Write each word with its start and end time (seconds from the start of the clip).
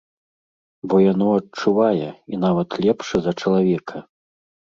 Бо 0.93 1.01
яно 1.13 1.27
адчувае, 1.39 2.09
і 2.35 2.41
нават 2.45 2.69
лепш 2.85 3.07
за 3.27 3.31
чалавека. 3.41 3.97